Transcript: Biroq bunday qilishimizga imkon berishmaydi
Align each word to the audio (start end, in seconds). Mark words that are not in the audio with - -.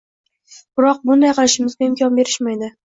Biroq 0.81 1.05
bunday 1.11 1.37
qilishimizga 1.41 1.91
imkon 1.91 2.21
berishmaydi 2.23 2.77